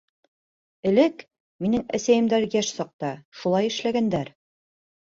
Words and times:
—Элек, 0.91 1.21
минең 1.65 1.85
әсәйемдәр 1.99 2.49
йәш 2.55 2.73
саҡта, 2.79 3.13
шулай 3.43 3.75
эшләгәндәр. 3.75 4.35